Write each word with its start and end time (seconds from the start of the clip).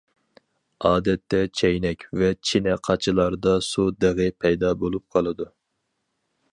ئادەتتە 0.87 1.41
چەينەك 1.61 2.07
ۋە 2.21 2.31
چىنە- 2.51 2.79
قاچىلاردا 2.89 3.55
سۇ 3.69 3.87
دېغى 4.05 4.31
پەيدا 4.45 4.77
بولۇپ 4.85 5.07
قالىدۇ. 5.17 5.51